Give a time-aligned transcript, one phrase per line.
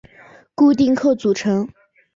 [0.55, 1.69] 固定客组成。